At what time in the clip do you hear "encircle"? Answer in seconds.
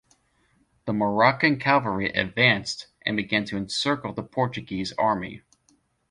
3.57-4.13